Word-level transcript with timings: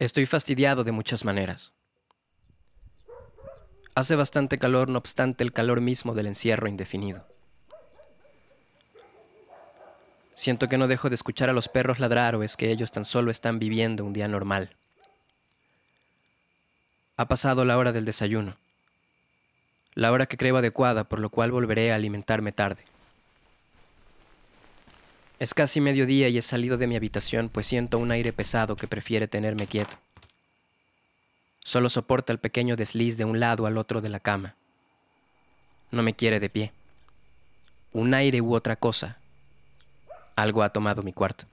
Estoy 0.00 0.24
fastidiado 0.24 0.82
de 0.82 0.92
muchas 0.92 1.26
maneras. 1.26 1.72
Hace 3.94 4.16
bastante 4.16 4.58
calor, 4.58 4.88
no 4.88 4.98
obstante 4.98 5.44
el 5.44 5.52
calor 5.52 5.82
mismo 5.82 6.14
del 6.14 6.26
encierro 6.26 6.68
indefinido. 6.68 7.22
Siento 10.34 10.70
que 10.70 10.78
no 10.78 10.88
dejo 10.88 11.10
de 11.10 11.16
escuchar 11.16 11.50
a 11.50 11.52
los 11.52 11.68
perros 11.68 11.98
ladrar 11.98 12.34
o 12.34 12.42
es 12.42 12.56
que 12.56 12.70
ellos 12.70 12.90
tan 12.90 13.04
solo 13.04 13.30
están 13.30 13.58
viviendo 13.58 14.02
un 14.02 14.14
día 14.14 14.26
normal. 14.26 14.70
Ha 17.18 17.28
pasado 17.28 17.66
la 17.66 17.76
hora 17.76 17.92
del 17.92 18.06
desayuno, 18.06 18.56
la 19.94 20.12
hora 20.12 20.24
que 20.24 20.38
creo 20.38 20.56
adecuada, 20.56 21.04
por 21.04 21.18
lo 21.18 21.28
cual 21.28 21.50
volveré 21.50 21.92
a 21.92 21.96
alimentarme 21.96 22.52
tarde. 22.52 22.89
Es 25.40 25.54
casi 25.54 25.80
mediodía 25.80 26.28
y 26.28 26.36
he 26.36 26.42
salido 26.42 26.76
de 26.76 26.86
mi 26.86 26.96
habitación 26.96 27.48
pues 27.48 27.66
siento 27.66 27.98
un 27.98 28.12
aire 28.12 28.30
pesado 28.30 28.76
que 28.76 28.86
prefiere 28.86 29.26
tenerme 29.26 29.66
quieto. 29.66 29.96
Solo 31.64 31.88
soporta 31.88 32.30
el 32.30 32.38
pequeño 32.38 32.76
desliz 32.76 33.16
de 33.16 33.24
un 33.24 33.40
lado 33.40 33.64
al 33.64 33.78
otro 33.78 34.02
de 34.02 34.10
la 34.10 34.20
cama. 34.20 34.54
No 35.90 36.02
me 36.02 36.12
quiere 36.12 36.40
de 36.40 36.50
pie. 36.50 36.72
Un 37.94 38.12
aire 38.12 38.42
u 38.42 38.54
otra 38.54 38.76
cosa. 38.76 39.16
Algo 40.36 40.62
ha 40.62 40.68
tomado 40.68 41.02
mi 41.02 41.14
cuarto. 41.14 41.46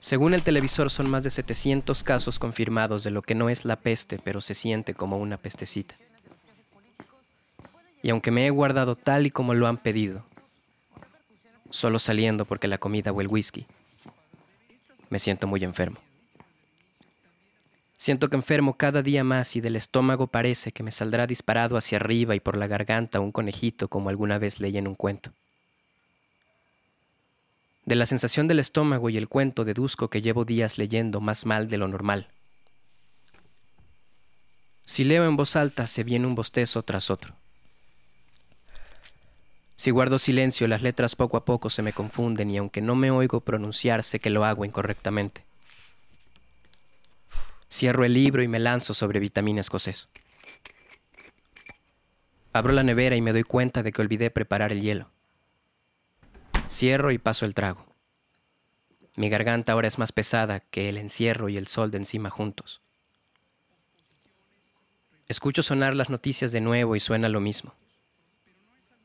Según 0.00 0.34
el 0.34 0.42
televisor 0.42 0.88
son 0.88 1.10
más 1.10 1.24
de 1.24 1.30
700 1.30 2.04
casos 2.04 2.38
confirmados 2.38 3.02
de 3.02 3.10
lo 3.10 3.22
que 3.22 3.34
no 3.34 3.48
es 3.48 3.64
la 3.64 3.74
peste, 3.74 4.20
pero 4.20 4.40
se 4.40 4.54
siente 4.54 4.94
como 4.94 5.18
una 5.18 5.36
pestecita. 5.36 5.96
Y 8.04 8.10
aunque 8.10 8.30
me 8.30 8.46
he 8.46 8.50
guardado 8.50 8.94
tal 8.94 9.26
y 9.26 9.32
como 9.32 9.54
lo 9.54 9.66
han 9.66 9.78
pedido, 9.78 10.24
solo 11.72 11.98
saliendo 11.98 12.44
porque 12.44 12.68
la 12.68 12.78
comida 12.78 13.10
o 13.10 13.20
el 13.20 13.26
whisky. 13.26 13.66
Me 15.10 15.18
siento 15.18 15.46
muy 15.48 15.64
enfermo. 15.64 15.98
Siento 17.96 18.28
que 18.28 18.36
enfermo 18.36 18.76
cada 18.76 19.02
día 19.02 19.24
más 19.24 19.54
y 19.56 19.60
del 19.60 19.76
estómago 19.76 20.26
parece 20.26 20.72
que 20.72 20.82
me 20.82 20.90
saldrá 20.90 21.26
disparado 21.26 21.76
hacia 21.76 21.96
arriba 21.96 22.34
y 22.34 22.40
por 22.40 22.56
la 22.56 22.66
garganta 22.66 23.20
un 23.20 23.32
conejito 23.32 23.88
como 23.88 24.08
alguna 24.08 24.38
vez 24.38 24.60
leí 24.60 24.76
en 24.76 24.88
un 24.88 24.94
cuento. 24.94 25.30
De 27.84 27.94
la 27.94 28.06
sensación 28.06 28.48
del 28.48 28.60
estómago 28.60 29.08
y 29.08 29.16
el 29.16 29.28
cuento 29.28 29.64
deduzco 29.64 30.08
que 30.08 30.22
llevo 30.22 30.44
días 30.44 30.78
leyendo 30.78 31.20
más 31.20 31.46
mal 31.46 31.68
de 31.68 31.78
lo 31.78 31.88
normal. 31.88 32.28
Si 34.84 35.04
leo 35.04 35.24
en 35.26 35.36
voz 35.36 35.56
alta 35.56 35.86
se 35.86 36.04
viene 36.04 36.26
un 36.26 36.34
bostezo 36.34 36.82
tras 36.82 37.10
otro. 37.10 37.34
Si 39.76 39.90
guardo 39.90 40.18
silencio, 40.18 40.68
las 40.68 40.82
letras 40.82 41.16
poco 41.16 41.36
a 41.36 41.44
poco 41.44 41.70
se 41.70 41.82
me 41.82 41.92
confunden 41.92 42.50
y 42.50 42.58
aunque 42.58 42.80
no 42.80 42.94
me 42.94 43.10
oigo 43.10 43.40
pronunciar, 43.40 44.04
sé 44.04 44.20
que 44.20 44.30
lo 44.30 44.44
hago 44.44 44.64
incorrectamente. 44.64 45.44
Cierro 47.70 48.04
el 48.04 48.14
libro 48.14 48.42
y 48.42 48.48
me 48.48 48.58
lanzo 48.58 48.94
sobre 48.94 49.18
vitamina 49.18 49.62
escocés. 49.62 50.08
Abro 52.52 52.72
la 52.72 52.82
nevera 52.82 53.16
y 53.16 53.22
me 53.22 53.32
doy 53.32 53.44
cuenta 53.44 53.82
de 53.82 53.92
que 53.92 54.02
olvidé 54.02 54.30
preparar 54.30 54.72
el 54.72 54.82
hielo. 54.82 55.06
Cierro 56.70 57.10
y 57.10 57.18
paso 57.18 57.46
el 57.46 57.54
trago. 57.54 57.84
Mi 59.16 59.30
garganta 59.30 59.72
ahora 59.72 59.88
es 59.88 59.98
más 59.98 60.12
pesada 60.12 60.60
que 60.60 60.90
el 60.90 60.98
encierro 60.98 61.48
y 61.48 61.56
el 61.56 61.66
sol 61.66 61.90
de 61.90 61.98
encima 61.98 62.28
juntos. 62.28 62.80
Escucho 65.28 65.62
sonar 65.62 65.94
las 65.94 66.10
noticias 66.10 66.52
de 66.52 66.60
nuevo 66.60 66.94
y 66.94 67.00
suena 67.00 67.30
lo 67.30 67.40
mismo 67.40 67.74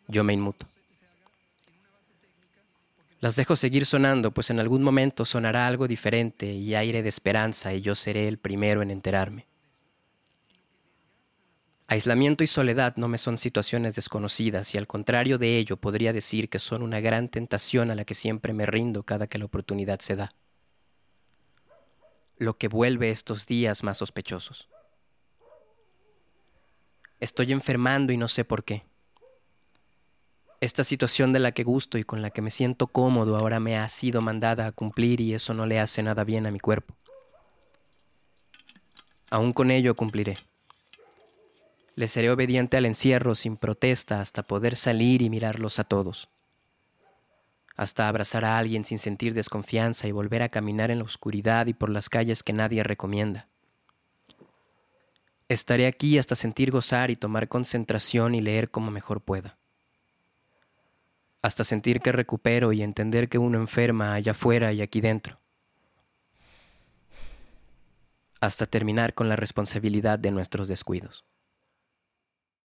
yo 0.08 0.23
me 0.23 0.33
inmuto. 0.33 0.66
Las 3.19 3.36
dejo 3.36 3.55
seguir 3.55 3.86
sonando, 3.86 4.31
pues 4.31 4.52
en 4.52 4.59
algún 4.59 4.83
momento 4.83 5.25
sonará 5.25 5.66
algo 5.66 5.88
diferente 5.88 6.53
y 6.53 6.75
aire 6.75 7.02
de 7.02 7.09
esperanza 7.09 7.73
y 7.73 7.81
yo 7.81 7.95
seré 7.95 8.28
el 8.28 8.38
primero 8.38 8.81
en 8.81 8.91
enterarme. 8.91 9.45
Aislamiento 11.88 12.44
y 12.44 12.47
soledad 12.47 12.95
no 12.97 13.08
me 13.08 13.17
son 13.17 13.38
situaciones 13.38 13.96
desconocidas 13.96 14.75
y 14.75 14.78
al 14.78 14.88
contrario 14.88 15.38
de 15.38 15.57
ello 15.57 15.78
podría 15.78 16.13
decir 16.13 16.50
que 16.50 16.59
son 16.59 16.84
una 16.84 17.00
gran 17.00 17.29
tentación 17.29 17.90
a 17.90 17.96
la 17.96 18.03
que 18.03 18.13
siempre 18.13 18.53
me 18.53 18.66
rindo 18.66 19.03
cada 19.03 19.28
que 19.28 19.38
la 19.38 19.46
oportunidad 19.46 20.00
se 20.01 20.17
da. 20.17 20.34
Lo 22.38 22.57
que 22.57 22.67
vuelve 22.67 23.09
estos 23.09 23.47
días 23.47 23.84
más 23.84 23.97
sospechosos. 23.97 24.67
Estoy 27.19 27.51
enfermando 27.51 28.13
y 28.13 28.17
no 28.17 28.28
sé 28.28 28.44
por 28.44 28.63
qué. 28.63 28.84
Esta 30.67 30.83
situación 30.83 31.31
de 31.31 31.39
la 31.39 31.53
que 31.53 31.63
gusto 31.63 31.97
y 31.97 32.03
con 32.03 32.22
la 32.22 32.29
que 32.29 32.41
me 32.41 32.51
siento 32.51 32.88
cómodo 32.88 33.38
ahora 33.38 33.57
me 33.57 33.78
ha 33.78 33.88
sido 33.88 34.19
mandada 34.19 34.67
a 34.67 34.73
cumplir 34.73 35.22
y 35.22 35.33
eso 35.33 35.53
no 35.53 35.66
le 35.66 35.79
hace 35.79 36.03
nada 36.03 36.25
bien 36.25 36.45
a 36.45 36.51
mi 36.51 36.59
cuerpo. 36.59 36.94
Aún 39.29 39.53
con 39.53 39.72
ello 39.72 39.95
cumpliré. 39.95 40.33
Le 41.95 42.09
seré 42.09 42.29
obediente 42.29 42.75
al 42.75 42.85
encierro 42.85 43.33
sin 43.33 43.55
protesta 43.55 44.19
hasta 44.19 44.44
poder 44.44 44.75
salir 44.75 45.22
y 45.22 45.29
mirarlos 45.29 45.79
a 45.79 45.85
todos. 45.85 46.28
Hasta 47.78 48.09
abrazar 48.09 48.44
a 48.44 48.57
alguien 48.57 48.84
sin 48.84 48.99
sentir 48.99 49.34
desconfianza 49.34 50.05
y 50.09 50.11
volver 50.11 50.41
a 50.41 50.49
caminar 50.49 50.91
en 50.91 50.97
la 50.97 51.05
oscuridad 51.05 51.67
y 51.67 51.73
por 51.73 51.89
las 51.89 52.09
calles 52.09 52.44
que 52.44 52.51
nadie 52.51 52.84
recomienda. 52.84 53.45
Estaré 55.47 55.88
aquí 55.88 56.17
hasta 56.17 56.35
sentir 56.35 56.72
gozar 56.72 57.09
y 57.09 57.16
tomar 57.16 57.47
concentración 57.47 58.35
y 58.35 58.41
leer 58.41 58.69
como 58.69 58.91
mejor 58.91 59.22
pueda 59.22 59.55
hasta 61.47 61.63
sentir 61.63 62.02
que 62.02 62.12
recupero 62.12 62.74
y 62.74 62.84
entender 62.84 63.30
que 63.30 63.38
uno 63.38 63.58
enferma 63.58 64.13
allá 64.13 64.34
afuera 64.34 64.74
y 64.74 64.81
aquí 64.81 65.00
dentro, 65.00 65.38
hasta 68.41 68.66
terminar 68.66 69.13
con 69.13 69.30
la 69.30 69.38
responsabilidad 69.38 70.19
de 70.19 70.31
nuestros 70.31 70.68
descuidos. 70.68 71.24